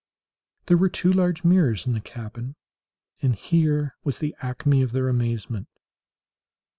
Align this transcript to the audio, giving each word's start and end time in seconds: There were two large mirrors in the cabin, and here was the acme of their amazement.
There 0.65 0.77
were 0.77 0.89
two 0.89 1.13
large 1.13 1.43
mirrors 1.43 1.85
in 1.85 1.93
the 1.93 2.01
cabin, 2.01 2.55
and 3.21 3.35
here 3.35 3.95
was 4.03 4.17
the 4.17 4.35
acme 4.41 4.81
of 4.81 4.93
their 4.93 5.07
amazement. 5.09 5.67